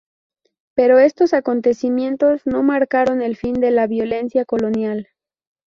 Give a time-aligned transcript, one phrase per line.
[0.73, 5.09] Pero estos acontecimientos no marcaron el fin de la violencia colonial.